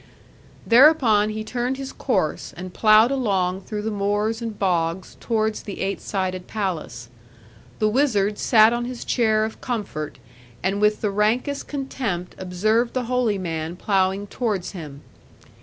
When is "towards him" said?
14.25-15.01